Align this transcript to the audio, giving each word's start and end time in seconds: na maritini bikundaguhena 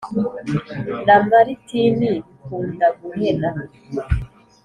na 1.05 1.15
maritini 1.27 2.05
bikundaguhena 2.21 3.49